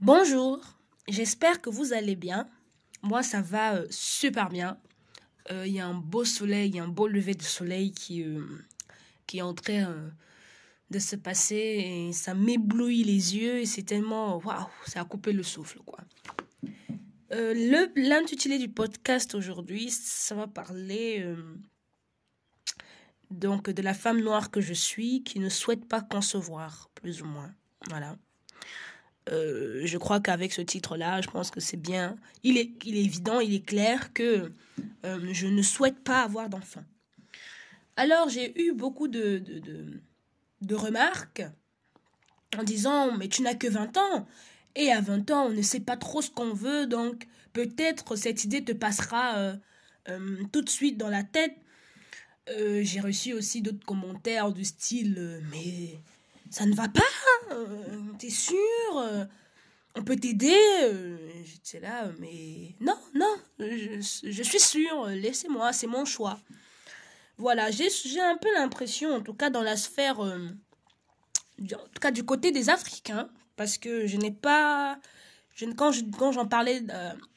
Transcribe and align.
Bonjour, 0.00 0.60
j'espère 1.08 1.60
que 1.60 1.70
vous 1.70 1.92
allez 1.92 2.14
bien. 2.14 2.48
Moi, 3.02 3.24
ça 3.24 3.40
va 3.42 3.74
euh, 3.74 3.86
super 3.90 4.48
bien. 4.48 4.78
Euh, 5.50 5.66
Il 5.66 5.72
y 5.72 5.80
a 5.80 5.88
un 5.88 5.94
beau 5.94 6.24
soleil, 6.24 6.68
il 6.68 6.76
y 6.76 6.78
a 6.78 6.84
un 6.84 6.88
beau 6.88 7.08
lever 7.08 7.34
de 7.34 7.42
soleil 7.42 7.90
qui, 7.90 8.22
euh, 8.22 8.46
qui 9.26 9.38
est 9.38 9.42
en 9.42 9.54
train 9.54 9.92
de 10.90 10.98
se 11.00 11.16
passer 11.16 11.56
et 11.56 12.12
ça 12.12 12.32
m'éblouit 12.32 13.02
les 13.02 13.36
yeux 13.36 13.58
et 13.58 13.66
c'est 13.66 13.82
tellement... 13.82 14.38
Waouh, 14.38 14.68
ça 14.86 15.00
a 15.00 15.04
coupé 15.04 15.32
le 15.32 15.42
souffle, 15.42 15.80
quoi. 15.84 15.98
L'intitulé 17.30 18.58
du 18.58 18.68
podcast 18.68 19.34
aujourd'hui, 19.34 19.90
ça 19.90 20.36
va 20.36 20.46
parler 20.46 21.26
donc 23.30 23.68
de 23.68 23.82
la 23.82 23.94
femme 23.94 24.20
noire 24.20 24.52
que 24.52 24.60
je 24.60 24.74
suis 24.74 25.24
qui 25.24 25.40
ne 25.40 25.48
souhaite 25.48 25.86
pas 25.86 26.02
concevoir, 26.02 26.88
plus 26.94 27.20
ou 27.20 27.26
moins. 27.26 27.52
Voilà. 27.88 28.16
Euh, 29.30 29.82
je 29.84 29.98
crois 29.98 30.20
qu'avec 30.20 30.52
ce 30.52 30.62
titre-là, 30.62 31.20
je 31.20 31.28
pense 31.28 31.50
que 31.50 31.60
c'est 31.60 31.76
bien. 31.76 32.16
Il 32.42 32.56
est, 32.56 32.70
il 32.84 32.96
est 32.96 33.04
évident, 33.04 33.40
il 33.40 33.54
est 33.54 33.64
clair 33.64 34.12
que 34.12 34.52
euh, 35.04 35.28
je 35.32 35.46
ne 35.46 35.62
souhaite 35.62 36.02
pas 36.02 36.22
avoir 36.22 36.48
d'enfant. 36.48 36.84
Alors, 37.96 38.28
j'ai 38.28 38.60
eu 38.60 38.72
beaucoup 38.72 39.08
de, 39.08 39.38
de, 39.38 39.58
de, 39.58 40.00
de 40.62 40.74
remarques 40.74 41.42
en 42.56 42.62
disant 42.62 43.16
Mais 43.16 43.28
tu 43.28 43.42
n'as 43.42 43.54
que 43.54 43.66
20 43.66 43.96
ans. 43.96 44.26
Et 44.76 44.92
à 44.92 45.00
20 45.00 45.30
ans, 45.30 45.46
on 45.46 45.50
ne 45.50 45.62
sait 45.62 45.80
pas 45.80 45.96
trop 45.96 46.22
ce 46.22 46.30
qu'on 46.30 46.52
veut, 46.52 46.86
donc 46.86 47.26
peut-être 47.52 48.14
cette 48.16 48.44
idée 48.44 48.62
te 48.62 48.72
passera 48.72 49.56
euh, 50.08 50.44
tout 50.52 50.62
de 50.62 50.68
suite 50.68 50.96
dans 50.96 51.08
la 51.08 51.24
tête. 51.24 51.56
J'ai 52.80 53.00
reçu 53.00 53.34
aussi 53.34 53.60
d'autres 53.60 53.84
commentaires 53.84 54.52
du 54.52 54.64
style 54.64 55.42
Mais 55.50 56.00
ça 56.50 56.66
ne 56.66 56.74
va 56.74 56.88
pas 56.88 57.00
euh, 57.52 58.12
T'es 58.18 58.30
sûr 58.30 58.56
euh, 58.96 59.24
On 59.94 60.02
peut 60.04 60.16
t'aider 60.16 60.56
Euh, 60.84 61.16
J'étais 61.44 61.80
là, 61.80 62.10
mais 62.18 62.74
non, 62.80 62.96
non, 63.14 63.34
je, 63.58 64.42
suis 64.42 64.60
sûre, 64.60 65.06
laissez-moi, 65.06 65.72
c'est 65.72 65.86
mon 65.86 66.04
choix. 66.04 66.40
Voilà, 67.36 67.70
j'ai 67.70 67.88
un 68.20 68.36
peu 68.36 68.52
l'impression, 68.54 69.14
en 69.14 69.20
tout 69.20 69.34
cas 69.34 69.48
dans 69.50 69.62
la 69.62 69.76
sphère, 69.76 70.18
en 70.20 70.48
tout 71.60 72.00
cas 72.00 72.10
du 72.10 72.24
côté 72.24 72.50
des 72.52 72.68
Africains, 72.70 73.28
parce 73.56 73.78
que 73.78 74.06
je 74.06 74.16
n'ai 74.16 74.30
pas, 74.32 74.98
quand 75.76 75.92
je- 75.92 76.04
quand 76.18 76.32
j'en 76.32 76.46
parlais 76.46 76.82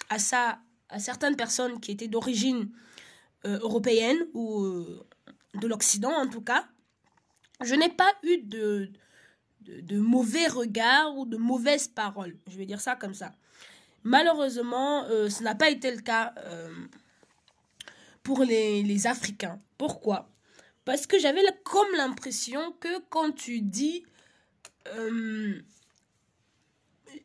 à 0.09 0.19
ça, 0.19 0.59
à 0.89 0.99
certaines 0.99 1.35
personnes 1.35 1.79
qui 1.79 1.91
étaient 1.91 2.07
d'origine 2.07 2.69
européenne 3.45 4.17
ou 4.33 4.85
de 5.55 5.67
l'Occident 5.67 6.11
en 6.13 6.27
tout 6.27 6.41
cas, 6.41 6.67
je 7.63 7.75
n'ai 7.75 7.89
pas 7.89 8.11
eu 8.23 8.37
de, 8.39 8.89
de, 9.61 9.99
mauvais 9.99 10.47
regards 10.47 11.17
ou 11.17 11.25
de 11.25 11.37
mauvaises 11.37 11.87
paroles. 11.87 12.37
Je 12.47 12.57
vais 12.57 12.65
dire 12.65 12.81
ça 12.81 12.95
comme 12.95 13.13
ça. 13.13 13.33
Malheureusement, 14.03 15.05
euh, 15.05 15.29
ce 15.29 15.43
n'a 15.43 15.55
pas 15.55 15.69
été 15.69 15.93
le 15.93 16.01
cas 16.01 16.33
euh, 16.37 16.73
pour 18.23 18.43
les, 18.43 18.83
les 18.83 19.07
Africains. 19.07 19.59
Pourquoi? 19.77 20.29
Parce 20.85 21.05
que 21.05 21.19
j'avais 21.19 21.41
comme 21.63 21.91
l'impression 21.95 22.71
que 22.79 22.99
quand 23.09 23.31
tu 23.31 23.61
dis... 23.61 24.03
euh, 24.87 25.61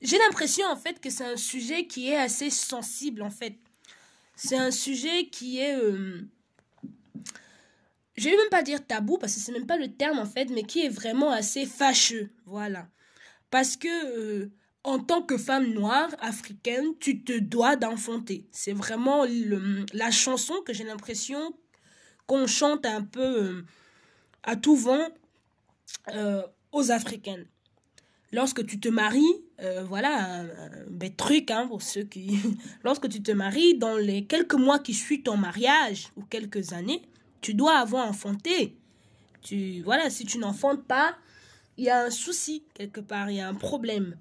j'ai 0.02 0.18
l'impression 0.18 0.66
en 0.66 0.76
fait 0.76 1.00
que 1.00 1.08
c'est 1.08 1.24
un 1.24 1.38
sujet 1.38 1.86
qui 1.86 2.10
est 2.10 2.16
assez 2.16 2.50
sensible 2.50 3.22
en 3.22 3.30
fait. 3.30 3.56
C'est 4.34 4.58
un 4.58 4.70
sujet 4.70 5.28
qui 5.28 5.58
est... 5.58 5.78
je 8.16 8.28
vais 8.28 8.36
même 8.36 8.48
pas 8.50 8.62
dire 8.62 8.86
tabou 8.86 9.18
parce 9.18 9.34
que 9.34 9.40
c'est 9.40 9.52
même 9.52 9.66
pas 9.66 9.76
le 9.76 9.92
terme 9.92 10.18
en 10.18 10.26
fait, 10.26 10.46
mais 10.50 10.62
qui 10.62 10.84
est 10.84 10.88
vraiment 10.88 11.30
assez 11.30 11.66
fâcheux. 11.66 12.30
Voilà. 12.46 12.88
Parce 13.50 13.76
que 13.76 13.88
euh, 13.88 14.50
en 14.84 14.98
tant 14.98 15.22
que 15.22 15.36
femme 15.36 15.72
noire 15.72 16.08
africaine, 16.20 16.94
tu 16.98 17.22
te 17.22 17.38
dois 17.38 17.76
d'enfanter. 17.76 18.48
C'est 18.52 18.72
vraiment 18.72 19.24
la 19.92 20.10
chanson 20.10 20.54
que 20.64 20.72
j'ai 20.72 20.84
l'impression 20.84 21.54
qu'on 22.26 22.46
chante 22.46 22.86
un 22.86 23.02
peu 23.02 23.20
euh, 23.20 23.62
à 24.42 24.56
tout 24.56 24.76
vent 24.76 25.08
euh, 26.14 26.42
aux 26.72 26.90
Africaines. 26.90 27.46
Lorsque 28.32 28.66
tu 28.66 28.80
te 28.80 28.88
maries, 28.88 29.44
voilà 29.84 30.42
un, 30.42 31.10
truc 31.16 31.50
hein, 31.50 31.66
pour 31.68 31.80
ceux 31.80 32.02
qui. 32.02 32.38
Lorsque 32.84 33.08
tu 33.08 33.22
te 33.22 33.30
maries, 33.30 33.78
dans 33.78 33.96
les 33.96 34.26
quelques 34.26 34.54
mois 34.54 34.78
qui 34.78 34.94
suivent 34.94 35.22
ton 35.22 35.36
mariage 35.36 36.08
ou 36.16 36.22
quelques 36.22 36.72
années, 36.72 37.02
tu 37.40 37.54
dois 37.54 37.78
avoir 37.78 38.08
enfanté. 38.08 38.76
Tu, 39.42 39.82
voilà, 39.82 40.10
si 40.10 40.24
tu 40.24 40.38
n'enfantes 40.38 40.84
pas, 40.84 41.16
il 41.76 41.84
y 41.84 41.90
a 41.90 42.04
un 42.04 42.10
souci 42.10 42.64
quelque 42.74 43.00
part, 43.00 43.30
il 43.30 43.36
y 43.36 43.40
a 43.40 43.48
un 43.48 43.54
problème. 43.54 44.16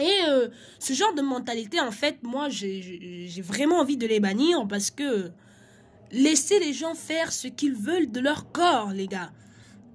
Et 0.00 0.18
euh, 0.28 0.48
ce 0.78 0.92
genre 0.92 1.14
de 1.14 1.22
mentalité, 1.22 1.80
en 1.80 1.90
fait, 1.90 2.22
moi, 2.22 2.48
j'ai- 2.48 3.28
vraiment 3.42 3.80
envie 3.80 3.96
de 3.96 4.06
les 4.06 4.20
bannir 4.20 4.66
parce 4.68 4.90
que 4.90 5.30
laissez 6.12 6.58
les 6.60 6.72
gens 6.72 6.94
faire 6.94 7.32
ce 7.32 7.48
qu'ils 7.48 7.74
veulent 7.74 8.10
de 8.10 8.20
leur 8.20 8.50
corps, 8.52 8.90
les 8.92 9.06
gars. 9.08 9.32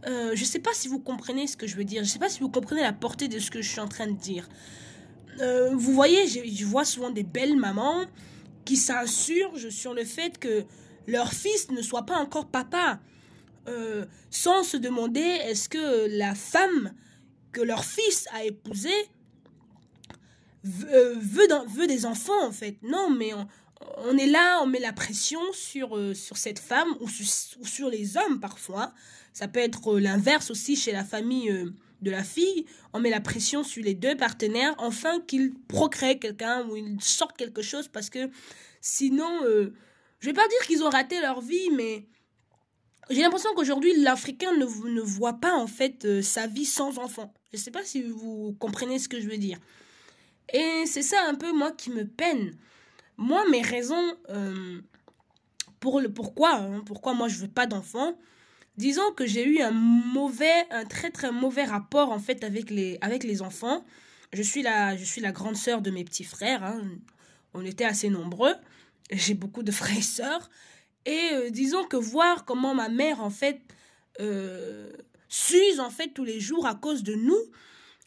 Euh, 0.08 0.32
je 0.34 0.44
sais 0.44 0.60
pas 0.60 0.74
si 0.74 0.88
vous 0.88 1.00
comprenez 1.00 1.46
ce 1.46 1.56
que 1.56 1.68
je 1.68 1.76
veux 1.76 1.84
dire. 1.84 2.04
Je 2.04 2.10
sais 2.10 2.20
pas 2.20 2.30
si 2.30 2.40
vous 2.40 2.50
comprenez 2.50 2.82
la 2.82 2.94
portée 2.94 3.28
de 3.28 3.38
ce 3.38 3.52
que 3.52 3.62
je 3.62 3.70
suis 3.70 3.80
en 3.80 3.88
train 3.88 4.08
de 4.08 4.18
dire. 4.18 4.50
Euh, 5.40 5.70
vous 5.76 5.94
voyez, 5.94 6.28
je 6.28 6.66
vois 6.66 6.86
souvent 6.86 7.12
des 7.12 7.24
belles 7.24 7.56
mamans 7.56 8.06
qui 8.66 8.76
s'insurgent 8.78 9.70
sur 9.70 9.94
le 9.94 10.04
fait 10.04 10.38
que 10.40 10.66
leur 11.08 11.34
fils 11.34 11.72
ne 11.72 11.82
soit 11.82 12.06
pas 12.06 12.18
encore 12.18 12.48
papa, 12.48 13.00
euh, 13.68 14.06
sans 14.30 14.64
se 14.64 14.78
demander 14.78 15.20
est-ce 15.20 15.70
que 15.70 16.18
la 16.18 16.34
femme 16.34 16.94
que 17.52 17.62
leur 17.62 17.86
fils 17.86 18.28
a 18.34 18.44
épousée 18.44 18.90
veut, 20.64 20.94
euh, 20.94 21.66
veut, 21.68 21.88
des 21.88 22.06
enfants 22.06 22.46
en 22.46 22.52
fait. 22.52 22.78
Non, 22.82 23.10
mais 23.10 23.34
on, 23.98 24.18
est 24.18 24.28
là, 24.28 24.62
on 24.64 24.68
met 24.68 24.80
la 24.80 24.94
pression 24.94 25.42
sur, 25.54 25.96
euh, 25.96 26.14
sur 26.14 26.38
cette 26.38 26.60
femme 26.60 26.90
ou 27.02 27.08
sur, 27.08 27.90
les 27.90 28.18
hommes 28.18 28.40
parfois. 28.40 28.94
Ça 29.34 29.48
peut 29.48 29.60
être 29.60 30.00
l'inverse 30.00 30.50
aussi 30.50 30.76
chez 30.76 30.92
la 30.92 31.04
famille 31.04 31.54
de 32.02 32.12
la 32.12 32.24
fille. 32.24 32.66
On 32.94 33.00
met 33.00 33.10
la 33.10 33.22
pression 33.22 33.64
sur 33.64 33.84
les 33.84 33.94
deux 33.94 34.18
partenaires 34.18 34.76
afin 34.80 35.20
qu'ils 35.22 35.54
procréent 35.68 36.18
quelqu'un 36.18 36.68
ou 36.68 36.76
ils 36.76 37.02
sortent 37.02 37.38
quelque 37.38 37.62
chose 37.62 37.88
parce 37.88 38.10
que 38.10 38.30
sinon, 38.82 39.30
je 40.22 40.28
vais 40.28 40.34
pas 40.34 40.48
dire 40.48 40.68
qu'ils 40.68 40.84
ont 40.84 40.90
raté 40.90 41.20
leur 41.20 41.42
vie, 41.42 41.70
mais 41.72 42.08
j'ai 43.10 43.22
l'impression 43.22 43.50
qu'aujourd'hui 43.56 43.94
l'Africain 43.98 44.54
ne, 44.56 44.66
ne 44.66 45.02
voit 45.02 45.34
pas 45.34 45.54
en 45.56 45.68
fait 45.68 46.06
euh, 46.06 46.22
sa 46.22 46.48
vie 46.48 46.66
sans 46.66 46.98
enfant. 47.00 47.34
Je 47.52 47.58
sais 47.58 47.72
pas 47.72 47.84
si 47.84 48.02
vous 48.04 48.56
comprenez 48.60 49.00
ce 49.00 49.10
que 49.10 49.20
je 49.20 49.28
veux 49.28 49.38
dire. 49.38 49.58
Et 50.54 50.84
c'est 50.86 51.02
ça 51.02 51.26
un 51.28 51.36
peu 51.36 51.52
moi 51.52 51.72
qui 51.72 51.90
me 51.90 52.06
peine. 52.06 52.54
Moi, 53.18 53.44
mes 53.50 53.62
raisons 53.62 54.16
euh, 54.30 54.80
pour 55.80 56.00
le 56.00 56.14
pourquoi, 56.14 56.56
hein, 56.56 56.82
pourquoi 56.86 57.14
moi 57.14 57.28
je 57.28 57.38
veux 57.40 57.48
pas 57.48 57.66
d'enfant, 57.66 58.18
disons 58.78 59.12
que 59.16 59.26
j'ai 59.26 59.46
eu 59.46 59.62
un 59.62 59.72
mauvais, 59.72 60.66
un 60.70 60.86
très 60.86 61.10
très 61.10 61.32
mauvais 61.32 61.64
rapport 61.66 62.12
en 62.12 62.20
fait 62.20 62.44
avec 62.44 62.70
les, 62.70 62.98
avec 63.02 63.24
les 63.24 63.42
enfants. 63.42 63.84
Je 64.34 64.42
suis 64.44 64.62
la, 64.62 64.96
je 64.96 65.04
suis 65.04 65.20
la 65.20 65.32
grande 65.32 65.58
sœur 65.58 65.82
de 65.82 65.92
mes 65.92 66.06
petits 66.06 66.24
frères. 66.24 66.64
hein. 66.64 66.82
On 67.54 67.66
était 67.66 67.84
assez 67.84 68.10
nombreux. 68.10 68.54
J'ai 69.12 69.34
beaucoup 69.34 69.64
de 69.64 69.72
frères 69.72 69.98
et 69.98 70.02
sœurs. 70.02 70.50
Et 71.06 71.30
euh, 71.34 71.50
disons 71.50 71.84
que 71.86 71.98
voir 71.98 72.46
comment 72.46 72.74
ma 72.74 72.90
mère 72.90 73.22
en 73.22 73.30
fait 73.30 73.62
euh, 74.20 74.92
s'use 75.28 75.80
en 75.80 75.90
fait 75.90 76.10
tous 76.10 76.24
les 76.24 76.40
jours 76.40 76.68
à 76.68 76.76
cause 76.76 77.04
de 77.04 77.16
nous, 77.16 77.40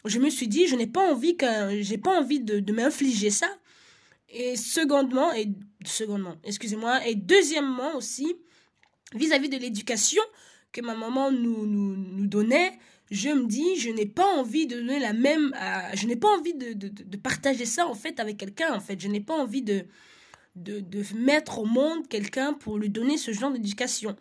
je 0.04 0.18
me 0.18 0.30
suis 0.30 0.48
dit 0.48 0.66
je 0.66 0.76
n'ai 0.76 0.86
pas 0.86 1.10
envie 1.12 1.36
que 1.36 1.46
j'ai 1.80 1.98
pas 1.98 2.18
envie 2.20 2.40
de, 2.40 2.72
m'infliger 2.72 3.30
ça. 3.30 3.48
Et 4.28 4.56
secondement 4.56 5.32
et 5.32 5.48
secondement, 5.84 6.36
excusez-moi, 6.44 7.06
et 7.06 7.14
deuxièmement 7.14 7.94
aussi 7.96 8.34
vis-à-vis 9.14 9.48
de 9.48 9.56
l'éducation 9.56 10.22
que 10.72 10.80
ma 10.80 10.94
maman 10.96 11.30
nous, 11.30 11.66
nous, 11.66 11.96
nous 11.96 12.26
donnait, 12.26 12.78
je 13.12 13.28
me 13.28 13.46
dis, 13.46 13.76
je 13.76 13.90
n'ai 13.90 14.06
pas 14.06 14.26
envie 14.26 14.66
de 14.66 14.76
donner 14.76 14.98
la 14.98 15.12
même, 15.12 15.54
je 15.94 16.06
n'ai 16.06 16.16
pas 16.16 16.28
envie 16.28 16.54
de, 16.54 16.72
de- 16.72 16.88
de 16.88 17.16
partager 17.16 17.64
ça 17.64 17.86
en 17.86 17.94
fait 17.94 18.18
avec 18.18 18.38
quelqu'un 18.38 18.74
en 18.74 18.80
fait, 18.80 19.00
je 19.00 19.08
n'ai 19.08 19.20
pas 19.20 19.34
envie 19.34 19.62
de, 19.62 19.84
de, 20.54 20.80
de 20.80 21.02
mettre 21.16 21.58
au 21.58 21.64
monde 21.64 22.08
quelqu'un 22.08 22.52
pour 22.52 22.78
lui 22.78 22.90
donner 22.90 23.18
ce 23.18 23.32
genre 23.32 23.50
d'éducation. 23.50 24.16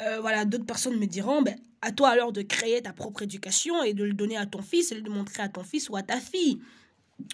Euh, 0.00 0.20
voilà, 0.20 0.44
d'autres 0.44 0.66
personnes 0.66 0.98
me 0.98 1.06
diront, 1.06 1.42
ben, 1.42 1.58
à 1.82 1.92
toi 1.92 2.08
alors 2.10 2.32
de 2.32 2.42
créer 2.42 2.82
ta 2.82 2.92
propre 2.92 3.22
éducation 3.22 3.82
et 3.82 3.94
de 3.94 4.04
le 4.04 4.12
donner 4.12 4.36
à 4.36 4.46
ton 4.46 4.62
fils 4.62 4.92
et 4.92 5.00
de 5.00 5.04
le 5.04 5.10
montrer 5.10 5.42
à 5.42 5.48
ton 5.48 5.64
fils 5.64 5.88
ou 5.88 5.96
à 5.96 6.02
ta 6.02 6.20
fille. 6.20 6.60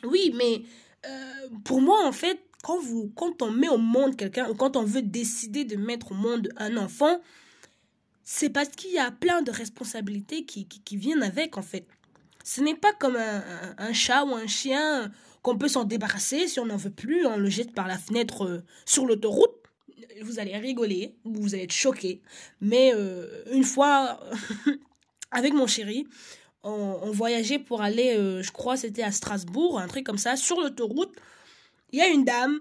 Oui, 0.05 0.33
mais 0.35 0.63
euh, 1.07 1.49
pour 1.65 1.81
moi, 1.81 2.07
en 2.07 2.13
fait, 2.13 2.41
quand, 2.63 2.81
vous, 2.81 3.13
quand 3.15 3.43
on 3.43 3.51
met 3.51 3.69
au 3.69 3.79
monde 3.79 4.17
quelqu'un, 4.17 4.49
ou 4.49 4.55
quand 4.55 4.77
on 4.77 4.83
veut 4.83 5.03
décider 5.03 5.65
de 5.65 5.77
mettre 5.77 6.12
au 6.12 6.15
monde 6.15 6.49
un 6.57 6.77
enfant, 6.77 7.21
c'est 8.25 8.51
parce 8.51 8.71
qu'il 8.71 8.93
y 8.93 8.99
a 8.99 9.12
plein 9.12 9.43
de 9.43 9.53
responsabilités 9.53 10.45
qui, 10.45 10.67
qui, 10.67 10.97
viennent 10.97 11.23
avec, 11.23 11.57
en 11.57 11.62
fait. 11.62 11.87
Ce 12.43 12.61
n'est 12.61 12.75
pas 12.75 12.93
comme 12.93 13.17
un- 13.17 13.75
un 13.79 13.93
chat 13.93 14.25
ou 14.25 14.35
un 14.35 14.47
chien 14.49 15.12
qu'on 15.47 15.57
peut 15.57 15.69
s'en 15.69 15.85
débarrasser 15.85 16.49
si 16.49 16.59
on 16.59 16.67
n'en 16.67 16.77
veut 16.77 16.91
plus, 16.91 17.25
on 17.25 17.37
le 17.37 17.49
jette 17.49 17.73
par 17.73 17.87
la 17.87 17.97
fenêtre 17.97 18.45
euh, 18.45 18.65
sur 18.85 19.07
l'autoroute. 19.07 19.55
Vous 20.23 20.41
allez 20.41 20.57
rigoler, 20.57 21.15
ou 21.25 21.35
vous 21.35 21.55
allez 21.55 21.63
être 21.63 21.73
choqué. 21.73 22.21
Mais 22.61 22.93
euh, 22.93 23.45
une 23.53 23.63
fois, 23.63 24.19
avec 25.31 25.53
mon 25.53 25.69
chéri, 25.69 26.09
on, 26.65 27.13
voyageait 27.13 27.61
pour 27.61 27.81
aller, 27.81 28.17
je 28.43 28.51
crois, 28.51 28.77
c'était 28.77 29.05
à 29.05 29.13
Strasbourg, 29.13 29.79
un 29.79 29.87
truc 29.87 30.05
comme 30.05 30.19
ça, 30.19 30.35
sur 30.35 30.61
l'autoroute. 30.61 31.15
Il 31.93 32.01
y 32.01 32.03
a 32.03 32.09
une 32.09 32.25
dame 32.25 32.59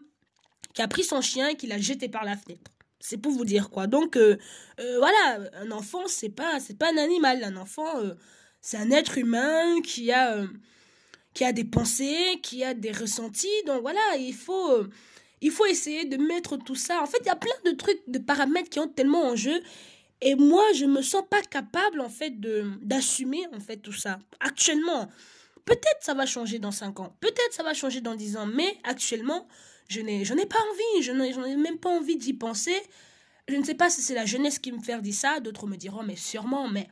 qui 0.76 0.84
a 0.84 0.88
pris 0.88 1.04
son 1.04 1.22
chien 1.22 1.48
et 1.48 1.56
qui 1.56 1.66
l'a 1.66 1.80
jeté 1.80 2.08
par 2.08 2.24
la 2.24 2.38
fenêtre. 2.38 2.70
C'est 3.00 3.18
pour 3.18 3.32
vous 3.32 3.46
dire 3.46 3.72
quoi. 3.72 3.88
Donc 3.88 4.16
voilà, 4.78 5.50
un 5.60 5.72
enfant 5.72 6.04
c'est 6.06 6.30
pas 6.30 6.60
c'est 6.60 6.78
pas 6.78 6.92
un 6.94 6.98
animal, 6.98 7.44
un 7.44 7.58
enfant 7.58 7.88
c'est 8.62 8.78
un 8.78 8.92
être 8.92 9.18
humain 9.18 9.82
qui 9.82 10.12
a 10.12 10.46
qui 11.36 11.44
a 11.44 11.52
des 11.52 11.66
pensées, 11.66 12.40
qui 12.42 12.64
a 12.64 12.74
des 12.74 12.92
ressentis. 12.92 13.64
Donc 13.68 13.82
voilà, 13.82 14.16
il 14.18 14.34
faut, 14.34 14.88
il 15.42 15.52
faut 15.52 15.66
essayer 15.68 16.06
de 16.06 16.18
mettre 16.18 16.58
tout 16.58 16.76
ça. 16.76 17.02
En 17.04 17.06
fait, 17.06 17.20
il 17.22 17.28
y 17.28 17.30
a 17.30 17.36
plein 17.36 17.54
de 17.66 17.72
trucs, 17.72 18.02
de 18.08 18.18
paramètres 18.18 18.70
qui 18.70 18.80
ont 18.80 18.88
tellement 18.88 19.28
en 19.28 19.36
jeu. 19.36 19.62
Et 20.22 20.34
moi, 20.36 20.64
je 20.74 20.86
me 20.86 21.02
sens 21.02 21.24
pas 21.30 21.42
capable, 21.42 22.00
en 22.00 22.10
fait, 22.10 22.40
de, 22.40 22.72
d'assumer, 22.82 23.46
en 23.54 23.60
fait, 23.60 23.78
tout 23.78 23.94
ça. 23.94 24.18
Actuellement, 24.40 25.10
peut-être 25.66 26.00
ça 26.00 26.14
va 26.14 26.26
changer 26.26 26.58
dans 26.58 26.72
5 26.72 27.00
ans. 27.02 27.16
Peut-être 27.20 27.52
ça 27.52 27.64
va 27.64 27.74
changer 27.74 28.00
dans 28.00 28.16
10 28.16 28.38
ans. 28.38 28.46
Mais 28.48 28.78
actuellement, 28.86 29.46
je 29.90 30.00
n'ai, 30.00 30.24
je 30.24 30.34
n'ai 30.34 30.46
pas 30.46 30.58
envie. 30.72 31.04
Je 31.04 31.12
n'ai, 31.12 31.32
ai 31.32 31.58
même 31.58 31.80
pas 31.80 31.90
envie 31.90 32.16
d'y 32.16 32.34
penser. 32.34 32.82
Je 33.50 33.56
ne 33.56 33.64
sais 33.64 33.76
pas 33.76 33.90
si 33.90 34.02
c'est 34.02 34.16
la 34.16 34.26
jeunesse 34.26 34.58
qui 34.58 34.72
me 34.72 34.82
fait 34.82 35.00
dire 35.02 35.14
ça. 35.14 35.42
D'autres 35.42 35.68
me 35.68 35.76
diront, 35.76 36.02
mais 36.02 36.16
sûrement, 36.16 36.70
mais 36.70 36.88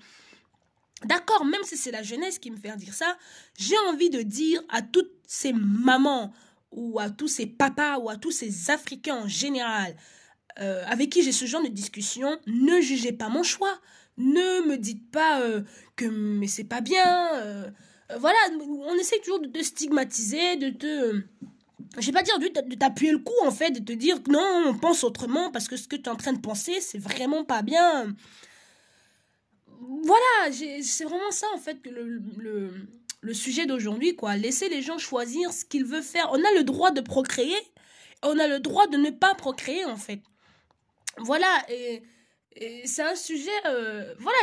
D'accord, 1.05 1.45
même 1.45 1.63
si 1.63 1.77
c'est 1.77 1.91
la 1.91 2.03
jeunesse 2.03 2.39
qui 2.39 2.51
me 2.51 2.57
fait 2.57 2.75
dire 2.77 2.93
ça, 2.93 3.17
j'ai 3.57 3.77
envie 3.89 4.09
de 4.09 4.21
dire 4.21 4.61
à 4.69 4.81
toutes 4.81 5.11
ces 5.27 5.53
mamans 5.53 6.33
ou 6.71 6.99
à 6.99 7.09
tous 7.09 7.27
ces 7.27 7.45
papas 7.45 7.97
ou 7.99 8.09
à 8.09 8.15
tous 8.15 8.31
ces 8.31 8.71
Africains 8.71 9.17
en 9.23 9.27
général 9.27 9.95
euh, 10.59 10.83
avec 10.87 11.09
qui 11.09 11.23
j'ai 11.23 11.31
ce 11.31 11.45
genre 11.45 11.63
de 11.63 11.67
discussion, 11.67 12.37
ne 12.45 12.79
jugez 12.79 13.11
pas 13.11 13.29
mon 13.29 13.43
choix. 13.43 13.79
Ne 14.17 14.67
me 14.67 14.77
dites 14.77 15.09
pas 15.09 15.41
euh, 15.41 15.61
que 15.95 16.05
mais 16.05 16.47
c'est 16.47 16.63
pas 16.63 16.81
bien. 16.81 17.33
Euh, 17.35 17.69
voilà, 18.19 18.37
on 18.59 18.93
essaie 18.95 19.17
toujours 19.19 19.39
de 19.39 19.47
te 19.47 19.63
stigmatiser, 19.63 20.57
de 20.57 20.69
te 20.69 21.21
je 21.97 22.05
vais 22.05 22.11
pas 22.11 22.21
dire 22.21 22.37
de 22.39 22.75
t'appuyer 22.75 23.11
le 23.11 23.19
cou 23.19 23.33
en 23.43 23.51
fait, 23.51 23.71
de 23.71 23.79
te 23.79 23.93
dire 23.93 24.19
non, 24.29 24.65
on 24.67 24.77
pense 24.77 25.03
autrement 25.03 25.51
parce 25.51 25.67
que 25.67 25.77
ce 25.77 25.87
que 25.87 25.95
tu 25.95 26.03
es 26.03 26.09
en 26.09 26.15
train 26.15 26.33
de 26.33 26.39
penser, 26.39 26.79
c'est 26.81 26.99
vraiment 26.99 27.43
pas 27.43 27.63
bien 27.63 28.15
voilà, 30.03 30.51
c'est 30.51 31.03
vraiment 31.03 31.31
ça 31.31 31.47
en 31.53 31.57
fait 31.57 31.81
que 31.81 31.89
le, 31.89 32.21
le, 33.21 33.33
sujet 33.33 33.65
d'aujourd'hui, 33.65 34.15
quoi. 34.15 34.35
Laisser 34.35 34.69
les 34.69 34.81
gens 34.81 34.97
choisir 34.97 35.51
ce 35.51 35.65
qu'ils 35.65 35.85
veulent 35.85 36.03
faire. 36.03 36.29
On 36.31 36.43
a 36.43 36.51
le 36.55 36.63
droit 36.63 36.91
de 36.91 37.01
procréer, 37.01 37.57
on 38.21 38.37
a 38.39 38.47
le 38.47 38.59
droit 38.59 38.87
de 38.87 38.97
ne 38.97 39.09
pas 39.09 39.35
procréer 39.35 39.85
en 39.85 39.97
fait. 39.97 40.21
Voilà, 41.17 41.65
et, 41.69 42.03
c'est 42.85 43.01
un 43.01 43.15
sujet, 43.15 43.49
euh, 43.65 44.13
voilà, 44.19 44.37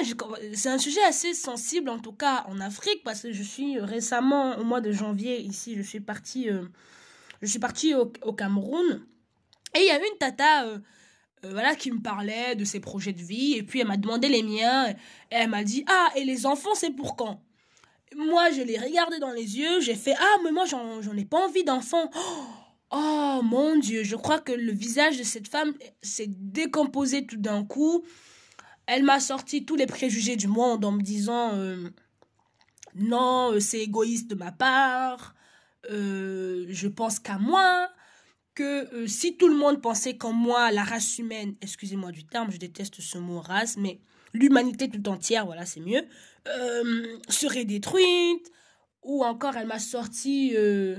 c'est 0.54 0.68
un 0.68 0.78
sujet 0.78 1.02
assez 1.04 1.32
sensible 1.32 1.88
en 1.88 2.00
tout 2.00 2.12
cas 2.12 2.44
en 2.48 2.58
Afrique 2.60 3.04
parce 3.04 3.22
que 3.22 3.32
je 3.32 3.42
suis 3.42 3.78
récemment 3.78 4.58
au 4.58 4.64
mois 4.64 4.80
de 4.80 4.90
janvier 4.90 5.40
ici, 5.40 5.76
je 5.76 5.82
suis 5.82 6.00
partie, 6.00 6.50
euh, 6.50 6.62
je 7.40 7.46
suis 7.46 7.60
partie 7.60 7.94
au, 7.94 8.12
au, 8.22 8.32
Cameroun 8.32 9.06
et 9.76 9.80
il 9.80 9.86
y 9.86 9.90
a 9.90 9.96
une 9.98 10.18
tata. 10.18 10.66
Euh, 10.66 10.78
euh, 11.44 11.50
voilà, 11.52 11.74
qui 11.74 11.90
me 11.90 12.00
parlait 12.00 12.54
de 12.54 12.64
ses 12.64 12.80
projets 12.80 13.12
de 13.12 13.22
vie. 13.22 13.54
Et 13.54 13.62
puis 13.62 13.80
elle 13.80 13.86
m'a 13.86 13.96
demandé 13.96 14.28
les 14.28 14.42
miens. 14.42 14.88
Et 14.88 14.94
elle 15.30 15.50
m'a 15.50 15.64
dit 15.64 15.84
Ah, 15.88 16.08
et 16.16 16.24
les 16.24 16.46
enfants, 16.46 16.74
c'est 16.74 16.90
pour 16.90 17.16
quand? 17.16 17.42
Moi, 18.16 18.50
je 18.50 18.62
l'ai 18.62 18.78
regardé 18.78 19.18
dans 19.18 19.32
les 19.32 19.58
yeux. 19.58 19.80
J'ai 19.80 19.94
fait 19.94 20.14
Ah, 20.18 20.36
mais 20.44 20.52
moi, 20.52 20.64
j'en 20.66 21.16
ai 21.16 21.24
pas 21.24 21.46
envie 21.46 21.64
d'enfants. 21.64 22.10
Oh 22.92 23.40
mon 23.44 23.76
Dieu, 23.76 24.02
je 24.02 24.16
crois 24.16 24.40
que 24.40 24.52
le 24.52 24.72
visage 24.72 25.16
de 25.16 25.22
cette 25.22 25.46
femme 25.46 25.72
s'est 26.02 26.26
décomposé 26.28 27.24
tout 27.24 27.36
d'un 27.36 27.64
coup. 27.64 28.04
Elle 28.86 29.04
m'a 29.04 29.20
sorti 29.20 29.64
tous 29.64 29.76
les 29.76 29.86
préjugés 29.86 30.34
du 30.34 30.48
monde 30.48 30.84
en 30.84 30.90
me 30.90 31.00
disant 31.00 31.54
euh, 31.54 31.88
Non, 32.96 33.52
euh, 33.52 33.60
c'est 33.60 33.78
égoïste 33.78 34.28
de 34.28 34.34
ma 34.34 34.50
part. 34.50 35.36
je 35.88 36.88
pense 36.88 37.20
qu'à 37.20 37.38
moi 37.38 37.88
que 38.54 38.92
euh, 38.94 39.06
si 39.06 39.36
tout 39.36 39.48
le 39.48 39.56
monde 39.56 39.80
pensait 39.80 40.16
comme 40.16 40.36
moi, 40.36 40.70
la 40.70 40.82
race 40.82 41.18
humaine, 41.18 41.54
excusez-moi 41.60 42.12
du 42.12 42.24
terme, 42.24 42.50
je 42.50 42.58
déteste 42.58 43.00
ce 43.00 43.18
mot 43.18 43.40
race, 43.40 43.76
mais 43.76 44.00
l'humanité 44.32 44.88
tout 44.88 45.08
entière, 45.08 45.46
voilà, 45.46 45.66
c'est 45.66 45.80
mieux, 45.80 46.02
euh, 46.48 47.18
serait 47.28 47.64
détruite. 47.64 48.50
Ou 49.02 49.24
encore, 49.24 49.56
elle 49.56 49.66
m'a 49.66 49.78
sorti 49.78 50.52
euh, 50.56 50.98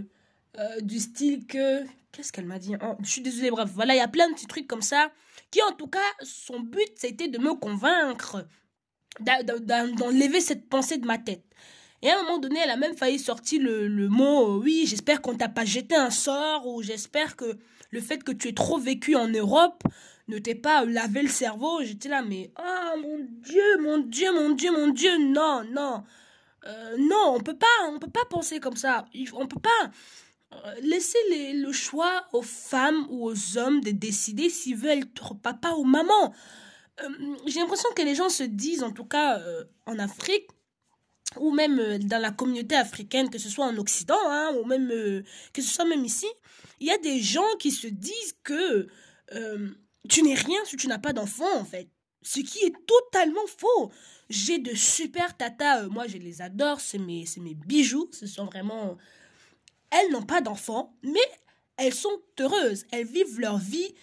du 0.81 0.99
style 0.99 1.45
que... 1.45 1.83
Qu'est-ce 2.11 2.33
qu'elle 2.33 2.45
m'a 2.45 2.59
dit 2.59 2.73
oh, 2.81 2.95
Je 3.03 3.09
suis 3.09 3.21
désolée, 3.21 3.51
bref, 3.51 3.69
voilà, 3.73 3.93
il 3.93 3.97
y 3.97 4.01
a 4.01 4.07
plein 4.07 4.27
de 4.27 4.33
petits 4.33 4.47
trucs 4.47 4.67
comme 4.67 4.81
ça, 4.81 5.11
qui 5.51 5.61
en 5.61 5.71
tout 5.71 5.87
cas, 5.87 5.99
son 6.23 6.59
but, 6.59 6.91
c'était 6.95 7.27
de 7.27 7.37
me 7.37 7.53
convaincre, 7.53 8.47
d'enlever 9.19 10.41
cette 10.41 10.67
pensée 10.67 10.97
de 10.97 11.05
ma 11.05 11.19
tête. 11.19 11.45
Et 12.03 12.09
à 12.09 12.19
un 12.19 12.23
moment 12.23 12.39
donné, 12.39 12.59
elle 12.63 12.71
a 12.71 12.77
même 12.77 12.97
failli 12.97 13.19
sortir 13.19 13.61
le, 13.61 13.87
le 13.87 14.09
mot 14.09 14.55
euh, 14.55 14.59
oui, 14.59 14.85
j'espère 14.87 15.21
qu'on 15.21 15.35
t'a 15.35 15.49
pas 15.49 15.65
jeté 15.65 15.95
un 15.95 16.09
sort 16.09 16.65
ou 16.65 16.81
j'espère 16.81 17.35
que 17.35 17.57
le 17.91 18.01
fait 18.01 18.23
que 18.23 18.31
tu 18.31 18.47
aies 18.47 18.53
trop 18.53 18.79
vécu 18.79 19.15
en 19.15 19.27
Europe 19.27 19.83
ne 20.27 20.39
t'ait 20.39 20.55
pas 20.55 20.83
lavé 20.85 21.21
le 21.21 21.29
cerveau. 21.29 21.83
J'étais 21.83 22.09
là, 22.09 22.23
mais 22.23 22.51
oh 22.57 22.99
mon 22.99 23.19
Dieu, 23.19 23.77
mon 23.81 23.99
Dieu, 23.99 24.31
mon 24.33 24.49
Dieu, 24.51 24.71
mon 24.71 24.87
Dieu, 24.87 25.17
non, 25.19 25.63
non. 25.71 26.03
Euh, 26.65 26.95
non, 26.97 27.35
on 27.35 27.39
peut 27.39 27.57
pas, 27.57 27.67
on 27.89 27.99
peut 27.99 28.09
pas 28.09 28.25
penser 28.29 28.59
comme 28.59 28.77
ça. 28.77 29.05
On 29.33 29.47
peut 29.47 29.59
pas 29.59 29.91
euh, 30.53 30.75
laisser 30.81 31.17
les, 31.29 31.53
le 31.53 31.71
choix 31.71 32.25
aux 32.33 32.41
femmes 32.41 33.05
ou 33.09 33.29
aux 33.29 33.57
hommes 33.57 33.81
de 33.81 33.91
décider 33.91 34.49
s'ils 34.49 34.77
veulent 34.77 34.99
être 34.99 35.35
papa 35.35 35.73
ou 35.77 35.83
maman. 35.83 36.33
J'ai 37.47 37.59
l'impression 37.59 37.89
que 37.95 38.03
les 38.03 38.13
gens 38.13 38.29
se 38.29 38.43
disent, 38.43 38.83
en 38.83 38.91
tout 38.91 39.05
cas 39.05 39.41
en 39.87 39.97
Afrique, 39.97 40.47
ou 41.39 41.51
même 41.51 41.79
euh, 41.79 41.97
dans 41.97 42.21
la 42.21 42.31
communauté 42.31 42.75
africaine, 42.75 43.29
que 43.29 43.39
ce 43.39 43.49
soit 43.49 43.65
en 43.65 43.77
Occident, 43.77 44.19
hein, 44.25 44.53
ou 44.59 44.65
même 44.65 44.89
euh, 44.91 45.23
que 45.53 45.61
ce 45.61 45.73
soit 45.73 45.85
même 45.85 46.03
ici, 46.05 46.27
il 46.79 46.87
y 46.87 46.91
a 46.91 46.97
des 46.97 47.19
gens 47.19 47.55
qui 47.59 47.71
se 47.71 47.87
disent 47.87 48.35
que 48.43 48.87
euh, 49.33 49.69
tu 50.09 50.23
n'es 50.23 50.33
rien 50.33 50.59
si 50.65 50.77
tu 50.77 50.87
n'as 50.87 50.99
pas 50.99 51.13
d'enfant, 51.13 51.57
en 51.57 51.65
fait. 51.65 51.87
Ce 52.23 52.39
qui 52.39 52.59
est 52.65 52.75
totalement 52.85 53.47
faux. 53.47 53.91
J'ai 54.29 54.59
de 54.59 54.75
super 54.75 55.35
tatas, 55.35 55.87
moi 55.87 56.07
je 56.07 56.17
les 56.17 56.41
adore, 56.41 56.79
c'est 56.79 56.99
mes, 56.99 57.25
mes 57.37 57.55
bijoux, 57.55 58.09
ce 58.11 58.27
sont 58.27 58.45
vraiment... 58.45 58.97
Elles 59.89 60.11
n'ont 60.11 60.23
pas 60.23 60.39
d'enfants, 60.39 60.95
mais 61.03 61.19
elles 61.75 61.93
sont 61.93 62.21
heureuses, 62.39 62.85
elles 62.91 63.05
vivent 63.07 63.39
leur 63.41 63.57
vie 63.57 63.93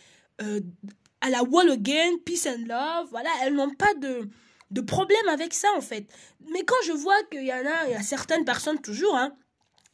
à 1.20 1.30
la 1.30 1.42
wall 1.42 1.70
again, 1.70 2.18
peace 2.26 2.46
and 2.46 2.66
love, 2.66 3.08
voilà, 3.10 3.30
elles 3.42 3.54
n'ont 3.54 3.74
pas 3.74 3.94
de 3.94 4.28
de 4.70 4.80
problème 4.80 5.28
avec 5.28 5.54
ça 5.54 5.68
en 5.76 5.80
fait. 5.80 6.06
Mais 6.52 6.64
quand 6.64 6.76
je 6.84 6.92
vois 6.92 7.22
qu'il 7.30 7.44
y 7.44 7.52
en 7.52 7.66
a, 7.66 7.86
il 7.86 7.92
y 7.92 7.94
a 7.94 8.02
certaines 8.02 8.44
personnes 8.44 8.80
toujours, 8.80 9.16
hein, 9.16 9.36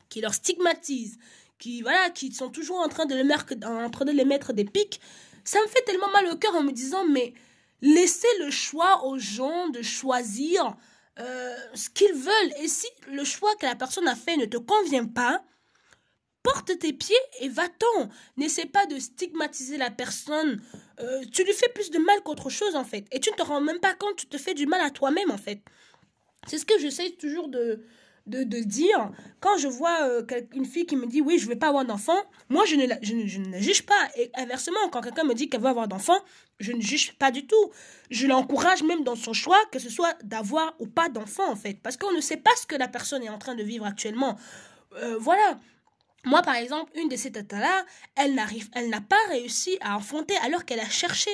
qui 0.08 0.20
leur 0.20 0.34
stigmatisent, 0.34 1.18
qui 1.58 1.82
voilà, 1.82 2.10
qui 2.10 2.32
sont 2.32 2.50
toujours 2.50 2.80
en 2.80 2.88
train 2.88 3.06
de 3.06 3.14
les 3.14 3.24
mettre, 3.24 3.54
en 3.64 3.90
train 3.90 4.04
de 4.04 4.12
les 4.12 4.24
mettre 4.24 4.52
des 4.52 4.64
pics, 4.64 5.00
ça 5.44 5.60
me 5.60 5.68
fait 5.68 5.82
tellement 5.82 6.10
mal 6.10 6.26
au 6.28 6.36
cœur 6.36 6.54
en 6.54 6.62
me 6.62 6.72
disant 6.72 7.04
mais 7.04 7.34
laissez 7.82 8.28
le 8.40 8.50
choix 8.50 9.04
aux 9.04 9.18
gens 9.18 9.68
de 9.68 9.82
choisir 9.82 10.76
euh, 11.20 11.56
ce 11.74 11.90
qu'ils 11.90 12.14
veulent. 12.14 12.54
Et 12.60 12.68
si 12.68 12.88
le 13.08 13.24
choix 13.24 13.54
que 13.56 13.66
la 13.66 13.76
personne 13.76 14.08
a 14.08 14.16
fait 14.16 14.36
ne 14.36 14.46
te 14.46 14.56
convient 14.56 15.06
pas, 15.06 15.44
porte 16.42 16.78
tes 16.78 16.92
pieds 16.92 17.16
et 17.40 17.48
va-t'en. 17.48 18.08
N'essaie 18.36 18.66
pas 18.66 18.86
de 18.86 18.98
stigmatiser 18.98 19.76
la 19.76 19.90
personne. 19.90 20.60
Euh, 21.00 21.22
tu 21.32 21.44
lui 21.44 21.52
fais 21.52 21.68
plus 21.68 21.90
de 21.90 21.98
mal 21.98 22.20
qu'autre 22.22 22.50
chose 22.50 22.76
en 22.76 22.84
fait. 22.84 23.04
Et 23.10 23.20
tu 23.20 23.30
ne 23.30 23.36
te 23.36 23.42
rends 23.42 23.60
même 23.60 23.80
pas 23.80 23.94
compte, 23.94 24.16
tu 24.16 24.26
te 24.26 24.38
fais 24.38 24.54
du 24.54 24.66
mal 24.66 24.80
à 24.80 24.90
toi-même 24.90 25.30
en 25.30 25.38
fait. 25.38 25.60
C'est 26.46 26.58
ce 26.58 26.66
que 26.66 26.78
j'essaie 26.78 27.10
toujours 27.12 27.48
de, 27.48 27.84
de, 28.26 28.60
dire. 28.60 29.10
Quand 29.40 29.56
je 29.58 29.68
vois 29.68 30.02
euh, 30.02 30.22
une 30.52 30.64
fille 30.64 30.86
qui 30.86 30.96
me 30.96 31.06
dit 31.06 31.20
oui, 31.20 31.38
je 31.38 31.46
ne 31.46 31.50
vais 31.50 31.58
pas 31.58 31.68
avoir 31.68 31.84
d'enfant, 31.84 32.18
moi 32.48 32.64
je 32.66 32.76
ne, 32.76 32.86
je, 33.02 33.14
ne, 33.14 33.26
je 33.26 33.40
ne 33.40 33.58
juge 33.58 33.84
pas. 33.84 34.08
Et 34.16 34.30
inversement, 34.34 34.88
quand 34.90 35.00
quelqu'un 35.00 35.24
me 35.24 35.34
dit 35.34 35.48
qu'elle 35.48 35.60
veut 35.60 35.68
avoir 35.68 35.88
d'enfant, 35.88 36.18
je 36.60 36.72
ne 36.72 36.80
juge 36.80 37.14
pas 37.14 37.30
du 37.30 37.46
tout. 37.46 37.70
Je 38.10 38.26
l'encourage 38.26 38.82
même 38.82 39.04
dans 39.04 39.16
son 39.16 39.32
choix, 39.32 39.58
que 39.72 39.78
ce 39.78 39.90
soit 39.90 40.16
d'avoir 40.22 40.74
ou 40.78 40.86
pas 40.86 41.08
d'enfant 41.08 41.50
en 41.50 41.56
fait. 41.56 41.78
Parce 41.82 41.96
qu'on 41.96 42.12
ne 42.12 42.20
sait 42.20 42.36
pas 42.36 42.54
ce 42.56 42.66
que 42.66 42.76
la 42.76 42.88
personne 42.88 43.22
est 43.22 43.30
en 43.30 43.38
train 43.38 43.54
de 43.54 43.62
vivre 43.62 43.84
actuellement. 43.84 44.38
Euh, 44.96 45.16
voilà. 45.18 45.58
Moi, 46.24 46.42
par 46.42 46.56
exemple, 46.56 46.90
une 46.96 47.08
de 47.08 47.16
ces 47.16 47.32
tatas-là, 47.32 47.84
elle 48.16 48.34
n'arrive, 48.34 48.68
elle 48.74 48.88
n'a 48.88 49.00
pas 49.00 49.16
réussi 49.28 49.76
à 49.80 49.96
enfanter 49.96 50.36
alors 50.38 50.64
qu'elle 50.64 50.80
a 50.80 50.88
cherché 50.88 51.30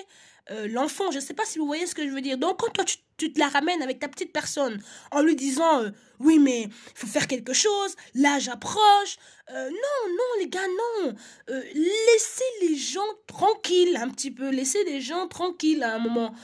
euh, 0.50 0.66
l'enfant. 0.68 1.10
Je 1.10 1.16
ne 1.16 1.22
sais 1.22 1.34
pas 1.34 1.44
si 1.44 1.58
vous 1.58 1.66
voyez 1.66 1.86
ce 1.86 1.94
que 1.94 2.06
je 2.06 2.12
veux 2.12 2.20
dire. 2.20 2.38
Donc, 2.38 2.58
quand 2.58 2.72
toi, 2.72 2.84
tu, 2.84 3.32
te 3.32 3.38
la 3.38 3.48
ramènes 3.48 3.82
avec 3.82 4.00
ta 4.00 4.08
petite 4.08 4.32
personne 4.32 4.82
en 5.12 5.22
lui 5.22 5.36
disant 5.36 5.82
euh, 5.82 5.90
Oui, 6.18 6.38
mais 6.38 6.62
il 6.62 6.70
faut 6.94 7.06
faire 7.06 7.28
quelque 7.28 7.52
chose, 7.52 7.94
l'âge 8.14 8.48
approche. 8.48 9.18
Euh, 9.52 9.68
non, 9.68 10.08
non, 10.08 10.40
les 10.40 10.48
gars, 10.48 10.60
non. 11.04 11.14
laissez 11.48 12.44
les 12.62 12.76
gens 12.76 13.00
tranquilles 13.26 13.96
un 13.96 14.08
petit 14.08 14.30
peu. 14.30 14.50
Laissez 14.50 14.82
les 14.84 15.00
gens 15.00 15.28
tranquilles 15.28 15.82
à 15.84 15.94
un 15.94 15.98
moment. 15.98 16.34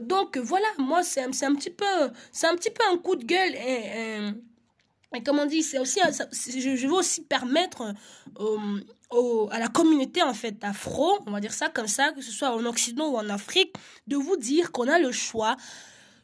donc, 0.00 0.38
voilà, 0.38 0.68
moi, 0.78 1.02
c'est 1.02 1.22
un, 1.22 1.30
un, 1.30 1.54
petit 1.54 1.70
peu, 1.70 1.84
un 1.84 2.56
petit 2.56 2.70
peu 2.70 2.82
un 2.90 2.98
coup 2.98 3.16
de 3.16 3.24
gueule. 3.24 3.54
Comme 5.20 5.38
on 5.38 5.46
dit, 5.46 5.62
c'est 5.62 5.78
aussi, 5.78 6.00
je, 6.00 6.86
veux 6.86 6.94
aussi 6.94 7.22
permettre 7.22 7.94
euh, 8.40 9.46
à 9.50 9.58
la 9.58 9.68
communauté 9.68 10.22
en 10.22 10.34
fait 10.34 10.62
afro, 10.62 11.18
on 11.26 11.32
va 11.32 11.40
dire 11.40 11.52
ça 11.52 11.68
comme 11.68 11.88
ça, 11.88 12.12
que 12.12 12.22
ce 12.22 12.32
soit 12.32 12.50
en 12.50 12.64
Occident 12.64 13.10
ou 13.10 13.16
en 13.16 13.28
Afrique, 13.28 13.74
de 14.06 14.16
vous 14.16 14.36
dire 14.36 14.72
qu'on 14.72 14.88
a 14.88 14.98
le 14.98 15.12
choix 15.12 15.56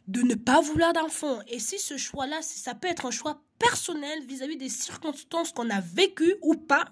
de 0.06 0.22
ne 0.22 0.34
pas 0.34 0.62
vouloir 0.62 0.94
d'enfant. 0.94 1.38
Et 1.48 1.58
si 1.58 1.78
ce 1.78 1.98
choix-là, 1.98 2.38
ça 2.40 2.74
peut 2.74 2.88
être 2.88 3.04
un 3.04 3.10
choix 3.10 3.42
personnel 3.58 4.24
vis-à-vis 4.26 4.56
des 4.56 4.70
circonstances 4.70 5.52
qu'on 5.52 5.68
a 5.68 5.80
vécues 5.80 6.36
ou 6.40 6.54
pas, 6.54 6.86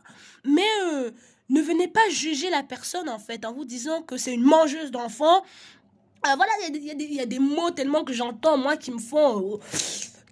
mais 0.44 0.66
euh, 0.92 1.10
ne 1.48 1.62
venez 1.62 1.88
pas 1.88 2.06
juger 2.10 2.50
la 2.50 2.62
personne 2.62 3.08
en 3.08 3.18
fait 3.18 3.46
en 3.46 3.52
vous 3.52 3.64
disant 3.64 4.02
que 4.02 4.18
c'est 4.18 4.34
une 4.34 4.42
mangeuse 4.42 4.90
d'enfants. 4.90 5.44
Ah, 6.22 6.34
voilà, 6.36 6.52
il 6.68 6.76
y, 6.76 7.14
y, 7.14 7.20
a 7.20 7.26
des 7.26 7.38
mots 7.38 7.70
tellement 7.70 8.04
que 8.04 8.12
j'entends 8.12 8.58
moi 8.58 8.76
qui 8.76 8.90
me 8.90 8.98
font... 8.98 9.54
Euh, 9.54 9.56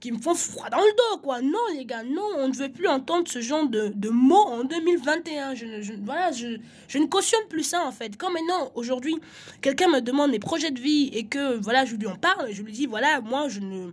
qui 0.04 0.12
me 0.12 0.18
font 0.18 0.34
froid 0.34 0.68
dans 0.68 0.76
le 0.76 0.96
dos, 0.98 1.20
quoi. 1.22 1.40
Non, 1.40 1.58
les 1.74 1.86
gars, 1.86 2.02
non, 2.02 2.28
on 2.36 2.48
ne 2.48 2.52
veut 2.52 2.70
plus 2.70 2.86
entendre 2.88 3.26
ce 3.26 3.40
genre 3.40 3.66
de, 3.66 3.90
de 3.94 4.10
mots 4.10 4.36
en 4.36 4.62
2021. 4.62 5.54
Je, 5.54 5.94
voilà, 6.04 6.30
je, 6.30 6.58
je 6.88 6.98
ne 6.98 7.06
cautionne 7.06 7.48
plus 7.48 7.62
ça, 7.62 7.82
en 7.86 7.90
fait. 7.90 8.18
Quand 8.18 8.30
maintenant, 8.30 8.70
aujourd'hui, 8.74 9.16
quelqu'un 9.62 9.88
me 9.88 10.00
demande 10.00 10.30
mes 10.30 10.38
projets 10.38 10.70
de 10.70 10.78
vie 10.78 11.08
et 11.14 11.24
que, 11.24 11.56
voilà, 11.56 11.86
je 11.86 11.96
lui 11.96 12.06
en 12.06 12.16
parle, 12.16 12.52
je 12.52 12.60
lui 12.60 12.72
dis, 12.72 12.84
voilà, 12.84 13.22
moi, 13.22 13.48
je 13.48 13.60
ne 13.60 13.92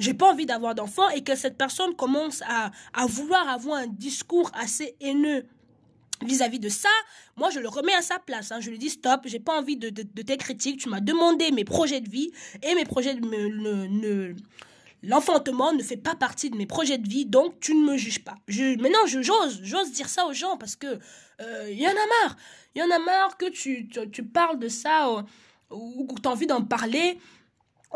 j'ai 0.00 0.12
pas 0.12 0.32
envie 0.32 0.44
d'avoir 0.44 0.74
d'enfants 0.74 1.08
et 1.10 1.22
que 1.22 1.36
cette 1.36 1.56
personne 1.56 1.94
commence 1.94 2.42
à, 2.48 2.72
à 2.92 3.06
vouloir 3.06 3.48
avoir 3.48 3.78
un 3.78 3.86
discours 3.86 4.50
assez 4.54 4.96
haineux 5.00 5.44
vis-à-vis 6.22 6.58
de 6.58 6.68
ça, 6.68 6.88
moi 7.36 7.50
je 7.50 7.60
le 7.60 7.68
remets 7.68 7.94
à 7.94 8.02
sa 8.02 8.18
place. 8.18 8.50
Hein. 8.50 8.58
Je 8.60 8.70
lui 8.70 8.78
dis 8.78 8.90
stop, 8.90 9.20
j'ai 9.26 9.38
pas 9.38 9.56
envie 9.56 9.76
de, 9.76 9.90
de, 9.90 10.22
tes 10.22 10.36
critiques. 10.36 10.80
Tu 10.80 10.88
m'as 10.88 11.00
demandé 11.00 11.52
mes 11.52 11.64
projets 11.64 12.00
de 12.00 12.10
vie 12.10 12.32
et 12.62 12.74
mes 12.74 12.84
projets 12.84 13.14
de 13.14 13.24
ne, 13.24 13.86
ne, 13.86 14.34
l'enfantement 15.06 15.72
ne 15.72 15.82
fait 15.82 15.96
pas 15.96 16.14
partie 16.14 16.50
de 16.50 16.56
mes 16.56 16.66
projets 16.66 16.98
de 16.98 17.08
vie, 17.08 17.26
donc 17.26 17.60
tu 17.60 17.74
ne 17.74 17.84
me 17.84 17.96
juges 17.96 18.24
pas. 18.24 18.36
Je, 18.48 18.76
maintenant, 18.80 19.06
je 19.06 19.22
j'ose, 19.22 19.60
j'ose 19.62 19.92
dire 19.92 20.08
ça 20.08 20.26
aux 20.26 20.32
gens 20.32 20.56
parce 20.56 20.76
que 20.76 20.98
il 21.40 21.44
euh, 21.44 21.70
y 21.70 21.86
en 21.86 21.90
a 21.90 22.22
marre. 22.22 22.36
Il 22.74 22.80
y 22.80 22.82
en 22.82 22.90
a 22.90 22.98
marre 22.98 23.36
que 23.36 23.48
tu, 23.48 23.88
tu, 23.88 24.24
parles 24.24 24.58
de 24.58 24.68
ça 24.68 25.10
ou, 25.10 25.22
ou 25.70 26.06
que 26.06 26.20
tu 26.20 26.28
as 26.28 26.32
envie 26.32 26.46
d'en 26.46 26.62
parler. 26.62 27.18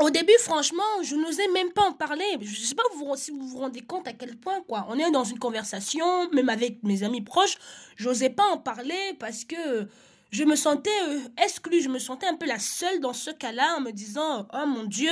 Au 0.01 0.11
début, 0.11 0.39
franchement, 0.39 1.03
je 1.03 1.17
n'osais 1.17 1.49
même 1.49 1.73
pas 1.73 1.83
en 1.83 1.93
parler. 1.93 2.25
Je 2.41 2.49
ne 2.49 2.67
sais 2.67 2.75
pas 2.77 2.85
si 3.17 3.33
vous 3.33 3.49
vous 3.49 3.59
rendez 3.59 3.81
compte 3.81 4.07
à 4.07 4.13
quel 4.13 4.37
point, 4.37 4.61
quoi. 4.63 4.87
On 4.89 4.99
est 4.99 5.11
dans 5.11 5.25
une 5.25 5.41
conversation, 5.41 6.31
même 6.31 6.49
avec 6.49 6.83
mes 6.85 7.03
amis 7.03 7.21
proches, 7.21 7.59
j'osais 7.97 8.31
pas 8.31 8.47
en 8.47 8.59
parler 8.59 9.17
parce 9.19 9.45
que 9.45 9.89
je 10.31 10.45
me 10.45 10.55
sentais 10.55 10.91
euh, 11.09 11.21
exclue, 11.43 11.81
je 11.81 11.89
me 11.89 11.99
sentais 11.99 12.27
un 12.27 12.37
peu 12.37 12.47
la 12.47 12.61
seule 12.61 13.01
dans 13.01 13.13
ce 13.13 13.31
cas-là 13.31 13.77
en 13.79 13.81
me 13.81 13.91
disant, 13.91 14.47
oh 14.53 14.67
mon 14.67 14.85
Dieu, 14.85 15.11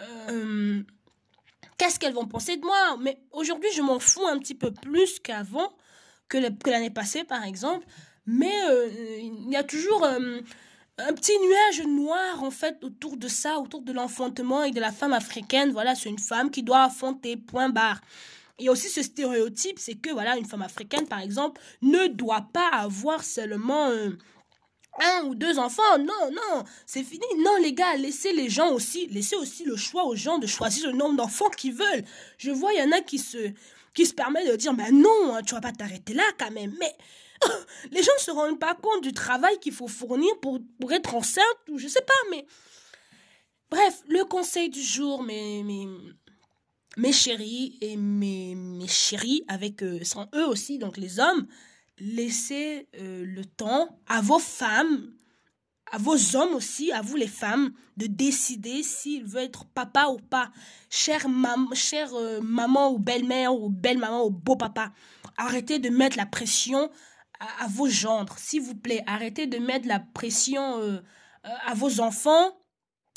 euh, 0.00 0.82
qu'est-ce 1.78 1.98
qu'elles 1.98 2.14
vont 2.14 2.26
penser 2.26 2.56
de 2.56 2.64
moi? 2.64 2.96
Mais 3.00 3.18
aujourd'hui, 3.32 3.70
je 3.74 3.82
m'en 3.82 3.98
fous 3.98 4.26
un 4.26 4.38
petit 4.38 4.54
peu 4.54 4.72
plus 4.72 5.18
qu'avant, 5.20 5.72
que 6.28 6.38
l'année 6.70 6.90
passée, 6.90 7.24
par 7.24 7.44
exemple. 7.44 7.86
Mais 8.26 8.54
euh, 8.68 8.88
il 9.18 9.50
y 9.50 9.56
a 9.56 9.64
toujours 9.64 10.04
euh, 10.04 10.40
un 10.98 11.12
petit 11.12 11.38
nuage 11.38 11.86
noir, 11.86 12.42
en 12.42 12.50
fait, 12.50 12.82
autour 12.82 13.16
de 13.16 13.28
ça, 13.28 13.58
autour 13.58 13.82
de 13.82 13.92
l'enfantement 13.92 14.62
et 14.62 14.70
de 14.70 14.80
la 14.80 14.92
femme 14.92 15.12
africaine. 15.12 15.72
Voilà, 15.72 15.94
c'est 15.94 16.08
une 16.08 16.18
femme 16.18 16.50
qui 16.50 16.62
doit 16.62 16.84
affonter, 16.84 17.36
point 17.36 17.68
barre. 17.68 18.00
Il 18.58 18.66
y 18.66 18.68
a 18.68 18.72
aussi 18.72 18.88
ce 18.88 19.02
stéréotype, 19.02 19.78
c'est 19.78 19.96
que, 19.96 20.10
voilà, 20.10 20.36
une 20.36 20.46
femme 20.46 20.62
africaine, 20.62 21.06
par 21.06 21.20
exemple, 21.20 21.60
ne 21.82 22.06
doit 22.06 22.48
pas 22.52 22.68
avoir 22.68 23.22
seulement... 23.24 23.88
Euh, 23.88 24.10
un 25.00 25.24
ou 25.24 25.34
deux 25.34 25.58
enfants. 25.58 25.98
Non, 25.98 26.30
non, 26.30 26.64
c'est 26.86 27.02
fini. 27.02 27.24
Non, 27.38 27.56
les 27.60 27.72
gars, 27.72 27.96
laissez 27.96 28.32
les 28.32 28.48
gens 28.48 28.72
aussi, 28.72 29.06
laissez 29.08 29.36
aussi 29.36 29.64
le 29.64 29.76
choix 29.76 30.04
aux 30.04 30.16
gens 30.16 30.38
de 30.38 30.46
choisir 30.46 30.90
le 30.90 30.96
nombre 30.96 31.16
d'enfants 31.16 31.50
qu'ils 31.50 31.74
veulent. 31.74 32.04
Je 32.38 32.50
vois, 32.50 32.72
il 32.72 32.80
y 32.80 32.82
en 32.82 32.92
a 32.92 33.00
qui 33.00 33.18
se, 33.18 33.52
qui 33.94 34.06
se 34.06 34.14
permettent 34.14 34.50
de 34.50 34.56
dire, 34.56 34.74
mais 34.74 34.90
non, 34.90 35.34
hein, 35.34 35.42
tu 35.42 35.54
vas 35.54 35.60
pas 35.60 35.72
t'arrêter 35.72 36.14
là 36.14 36.24
quand 36.38 36.50
même. 36.50 36.74
Mais 36.78 36.94
les 37.90 38.02
gens 38.02 38.12
ne 38.18 38.22
se 38.22 38.30
rendent 38.30 38.60
pas 38.60 38.74
compte 38.74 39.02
du 39.02 39.12
travail 39.12 39.58
qu'il 39.60 39.72
faut 39.72 39.88
fournir 39.88 40.32
pour, 40.40 40.58
pour 40.80 40.92
être 40.92 41.14
enceinte 41.14 41.44
ou 41.68 41.78
je 41.78 41.88
sais 41.88 42.02
pas, 42.02 42.30
mais. 42.30 42.46
Bref, 43.70 44.02
le 44.08 44.24
conseil 44.24 44.68
du 44.68 44.82
jour, 44.82 45.24
mes, 45.24 45.64
mes, 45.64 45.88
mes 46.96 47.12
chéris 47.12 47.76
et 47.80 47.96
mes, 47.96 48.54
mes 48.54 48.86
chéris, 48.86 49.42
avec, 49.48 49.82
euh, 49.82 50.04
sans 50.04 50.28
eux 50.34 50.46
aussi, 50.46 50.78
donc 50.78 50.96
les 50.96 51.18
hommes, 51.18 51.48
laissez 51.98 52.88
euh, 52.96 53.24
le 53.24 53.44
temps 53.44 54.00
à 54.06 54.20
vos 54.20 54.38
femmes, 54.38 55.12
à 55.92 55.98
vos 55.98 56.36
hommes 56.36 56.54
aussi, 56.54 56.92
à 56.92 57.02
vous 57.02 57.16
les 57.16 57.28
femmes, 57.28 57.72
de 57.96 58.06
décider 58.06 58.82
s'ils 58.82 59.24
veulent 59.24 59.44
être 59.44 59.66
papa 59.66 60.06
ou 60.08 60.18
pas. 60.18 60.50
Chère, 60.90 61.28
mam 61.28 61.72
chère 61.74 62.12
euh, 62.14 62.40
maman 62.40 62.90
ou 62.92 62.98
belle-mère 62.98 63.54
ou 63.54 63.68
belle-maman 63.68 64.24
ou 64.24 64.30
beau-papa, 64.30 64.92
arrêtez 65.36 65.78
de 65.78 65.90
mettre 65.90 66.16
la 66.16 66.26
pression 66.26 66.90
à, 67.40 67.66
vos 67.68 67.88
gendres, 67.88 68.38
s'il 68.38 68.62
vous 68.62 68.74
plaît. 68.74 69.02
Arrêtez 69.06 69.46
de 69.46 69.58
mettre 69.58 69.86
la 69.86 70.00
pression 70.00 70.80
euh, 70.80 71.00
à 71.42 71.74
vos 71.74 72.00
enfants. 72.00 72.56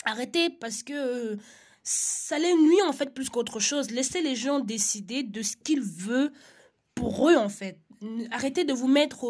Arrêtez 0.05 0.50
parce 0.50 0.84
que 0.84 1.38
ça 1.84 2.38
les 2.38 2.53
nuit 2.53 2.81
en 2.86 2.93
fait 2.93 3.13
plus 3.13 3.29
qu'autre 3.29 3.60
chose. 3.60 3.91
Laissez 3.91 4.22
les 4.22 4.36
gens 4.36 4.60
décider 4.60 5.24
de 5.24 5.41
ce 5.41 5.55
qu'ils 5.55 5.81
veulent 5.81 6.34
pour 6.93 7.29
eux 7.29 7.38
en 7.38 7.50
fait 7.50 7.79
arrêtez 8.32 8.63
de 8.63 8.74
vous 8.74 8.88
mettre 8.88 9.25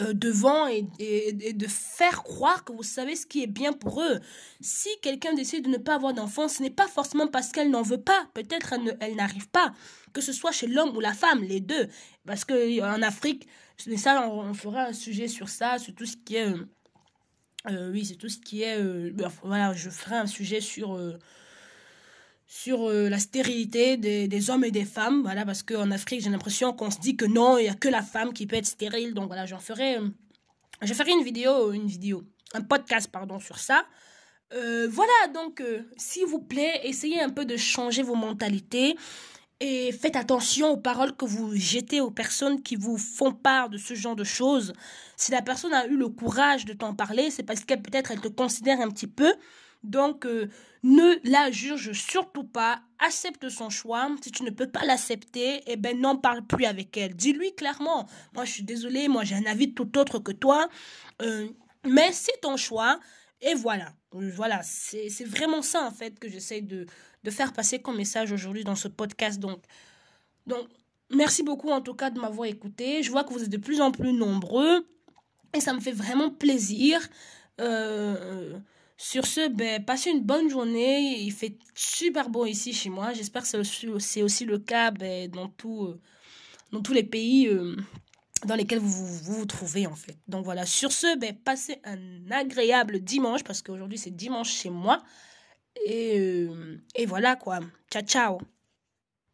euh, 0.00 0.12
devant 0.12 0.66
et, 0.66 0.82
de 0.82 1.66
faire 1.66 2.22
croire 2.22 2.64
que 2.64 2.72
vous 2.72 2.82
savez 2.82 3.16
ce 3.16 3.26
qui 3.26 3.42
est 3.42 3.48
bien 3.48 3.72
pour 3.72 4.02
eux. 4.02 4.20
Si 4.60 4.88
quelqu'un 5.02 5.34
décide 5.34 5.64
de 5.64 5.70
ne 5.70 5.76
pas 5.76 5.94
avoir 5.94 6.14
d'enfant, 6.14 6.48
ce 6.48 6.62
n'est 6.62 6.70
pas 6.70 6.88
forcément 6.88 7.28
parce 7.28 7.50
qu'elle 7.50 7.70
n'en 7.70 7.82
veut 7.82 8.00
pas. 8.00 8.28
Peut-être 8.34 8.74
elle, 9.00 9.16
n'arrive 9.16 9.48
pas. 9.48 9.72
Que 10.12 10.20
ce 10.20 10.32
soit 10.32 10.52
chez 10.52 10.66
l'homme 10.66 10.96
ou 10.96 11.00
la 11.00 11.14
femme, 11.14 11.42
les 11.42 11.60
deux. 11.60 11.88
Parce 12.26 12.44
que 12.44 12.80
en 12.82 13.02
Afrique, 13.02 13.48
ça, 13.96 14.28
on, 14.28 14.52
fera 14.54 14.86
un 14.86 14.92
sujet 14.92 15.28
sur 15.28 15.48
ça, 15.48 15.78
sur 15.78 15.94
tout 15.94 16.06
ce 16.06 16.16
qui 16.16 16.36
est. 16.36 16.48
Euh, 16.48 16.68
euh, 17.68 17.90
oui, 17.90 18.04
c'est 18.04 18.16
tout 18.16 18.28
ce 18.28 18.38
qui 18.38 18.62
est. 18.62 18.80
voilà, 19.42 19.72
je 19.72 19.90
ferai 19.90 20.16
un 20.16 20.26
sujet 20.26 20.60
sur 20.60 20.98
sur 22.50 22.88
euh, 22.88 23.10
la 23.10 23.18
stérilité 23.18 23.98
des, 23.98 24.50
hommes 24.50 24.64
et 24.64 24.70
des 24.70 24.86
femmes, 24.86 25.20
voilà, 25.22 25.44
parce 25.44 25.62
qu'en 25.62 25.90
Afrique, 25.90 26.22
j'ai 26.22 26.30
l'impression 26.30 26.72
qu'on 26.72 26.90
se 26.90 26.98
dit 26.98 27.14
que 27.14 27.26
non, 27.26 27.58
il 27.58 27.64
n'y 27.64 27.68
a 27.68 27.74
que 27.74 27.88
la 27.88 28.02
femme 28.02 28.32
qui 28.32 28.46
peut 28.46 28.56
être 28.56 28.66
stérile, 28.66 29.12
donc 29.12 29.26
voilà, 29.26 29.44
j'en 29.44 29.58
ferai, 29.58 29.98
euh, 29.98 30.08
je 30.80 30.94
ferai 30.94 31.12
une 31.12 31.22
vidéo, 31.22 31.72
une 31.72 31.86
vidéo, 31.86 32.24
un 32.54 32.62
podcast, 32.62 33.10
pardon, 33.12 33.38
sur 33.38 33.58
ça. 33.58 33.84
Euh, 34.54 34.88
voilà, 34.90 35.12
donc, 35.34 35.62
s'il 35.98 36.24
vous 36.24 36.40
plaît, 36.40 36.80
essayez 36.84 37.20
un 37.20 37.28
peu 37.28 37.44
de 37.44 37.58
changer 37.58 38.02
vos 38.02 38.14
mentalités 38.14 38.96
et 39.60 39.92
faites 39.92 40.16
attention 40.16 40.70
aux 40.70 40.78
paroles 40.78 41.14
que 41.14 41.26
vous 41.26 41.54
jetez 41.54 42.00
aux 42.00 42.10
personnes 42.10 42.62
qui 42.62 42.76
vous 42.76 42.96
font 42.96 43.32
part 43.32 43.68
de 43.68 43.76
ce 43.76 43.94
genre 43.94 44.16
de 44.16 44.24
choses. 44.24 44.72
Si 45.18 45.32
la 45.32 45.42
personne 45.42 45.74
a 45.74 45.86
eu 45.86 45.98
le 45.98 46.08
courage 46.08 46.64
de 46.64 46.72
t'en 46.72 46.94
parler, 46.94 47.30
c'est 47.30 47.42
parce 47.42 47.66
qu'elle 47.66 47.82
peut-être 47.82 48.10
elle 48.10 48.20
te 48.20 48.28
considère 48.28 48.80
un 48.80 48.88
petit 48.88 49.06
peu. 49.06 49.34
Donc, 49.82 50.26
euh, 50.26 50.48
ne 50.82 51.16
la 51.28 51.50
juge 51.50 51.92
surtout 51.92 52.44
pas. 52.44 52.82
Accepte 52.98 53.48
son 53.48 53.70
choix. 53.70 54.10
Si 54.22 54.32
tu 54.32 54.42
ne 54.42 54.50
peux 54.50 54.70
pas 54.70 54.84
l'accepter, 54.84 55.62
eh 55.66 55.76
ben, 55.76 56.00
n'en 56.00 56.16
parle 56.16 56.44
plus 56.46 56.64
avec 56.64 56.96
elle. 56.96 57.14
Dis-lui 57.14 57.54
clairement. 57.54 58.08
Moi, 58.34 58.44
je 58.44 58.52
suis 58.52 58.64
désolée. 58.64 59.08
Moi, 59.08 59.24
j'ai 59.24 59.36
un 59.36 59.46
avis 59.46 59.72
tout 59.74 59.96
autre 59.98 60.18
que 60.18 60.32
toi. 60.32 60.68
Euh, 61.22 61.48
mais 61.86 62.10
c'est 62.12 62.40
ton 62.42 62.56
choix. 62.56 62.98
Et 63.40 63.54
voilà. 63.54 63.92
Voilà. 64.10 64.62
C'est 64.62 65.24
vraiment 65.24 65.62
ça, 65.62 65.84
en 65.84 65.90
fait, 65.92 66.18
que 66.18 66.28
j'essaie 66.28 66.60
de, 66.60 66.86
de 67.22 67.30
faire 67.30 67.52
passer 67.52 67.80
comme 67.80 67.96
message 67.96 68.32
aujourd'hui 68.32 68.64
dans 68.64 68.74
ce 68.74 68.88
podcast. 68.88 69.38
Donc, 69.38 69.62
donc, 70.46 70.66
merci 71.10 71.42
beaucoup, 71.42 71.70
en 71.70 71.80
tout 71.80 71.94
cas, 71.94 72.10
de 72.10 72.18
m'avoir 72.20 72.48
écouté. 72.48 73.02
Je 73.02 73.10
vois 73.10 73.22
que 73.22 73.32
vous 73.32 73.44
êtes 73.44 73.50
de 73.50 73.58
plus 73.58 73.80
en 73.80 73.92
plus 73.92 74.12
nombreux. 74.12 74.86
Et 75.54 75.60
ça 75.60 75.72
me 75.72 75.80
fait 75.80 75.92
vraiment 75.92 76.30
plaisir. 76.30 77.00
Euh, 77.60 78.58
sur 78.98 79.26
ce, 79.26 79.48
ben, 79.48 79.82
passez 79.84 80.10
une 80.10 80.24
bonne 80.24 80.50
journée. 80.50 81.20
Il 81.20 81.32
fait 81.32 81.56
super 81.74 82.28
beau 82.28 82.44
ici 82.46 82.72
chez 82.72 82.90
moi. 82.90 83.12
J'espère 83.12 83.42
que 83.42 83.62
c'est 84.00 84.22
aussi 84.22 84.44
le 84.44 84.58
cas 84.58 84.90
ben, 84.90 85.30
euh, 85.30 85.94
dans 86.72 86.82
tous 86.82 86.92
les 86.92 87.04
pays 87.04 87.46
euh, 87.46 87.76
dans 88.44 88.56
lesquels 88.56 88.80
vous, 88.80 89.06
vous, 89.06 89.46
trouvez 89.46 89.86
en 89.86 89.94
fait. 89.94 90.18
Donc 90.26 90.44
voilà, 90.44 90.66
sur 90.66 90.90
ce, 90.90 91.16
ben, 91.16 91.34
passez 91.34 91.80
un 91.84 92.30
agréable 92.32 92.98
dimanche 92.98 93.44
parce 93.44 93.62
qu'aujourd'hui 93.62 93.98
c'est 93.98 94.14
dimanche 94.14 94.50
chez 94.50 94.70
moi. 94.70 95.02
Et, 95.86 96.18
euh, 96.18 96.82
et 96.96 97.06
voilà 97.06 97.36
quoi. 97.36 97.60
Ciao 97.90 98.02
ciao. 98.02 98.57